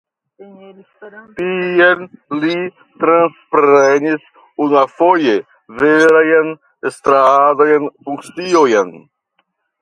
Tie 1.41 1.89
li 2.43 2.55
transprenis 3.03 4.23
unuafoje 4.65 5.37
verajn 5.83 6.51
estradajn 6.91 7.87
funkciojn. 8.09 8.93